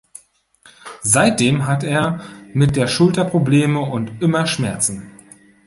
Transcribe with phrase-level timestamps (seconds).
[1.03, 2.21] Seitdem hat er
[2.55, 5.11] mit der Schulter Probleme und immer Schmerzen.